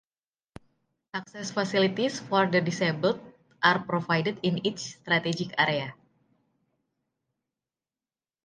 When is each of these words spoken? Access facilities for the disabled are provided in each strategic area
Access 1.13 1.51
facilities 1.51 2.19
for 2.21 2.47
the 2.47 2.59
disabled 2.59 3.19
are 3.61 3.83
provided 3.85 4.39
in 4.41 4.65
each 4.65 4.79
strategic 4.79 5.53
area 5.59 5.93